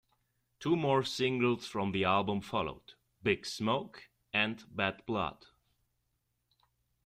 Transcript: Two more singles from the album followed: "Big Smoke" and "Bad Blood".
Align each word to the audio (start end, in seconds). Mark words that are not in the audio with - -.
Two 0.59 0.75
more 0.75 1.03
singles 1.03 1.67
from 1.67 1.91
the 1.91 2.05
album 2.05 2.41
followed: 2.41 2.95
"Big 3.21 3.45
Smoke" 3.45 4.09
and 4.33 4.63
"Bad 4.75 5.05
Blood". 5.05 5.45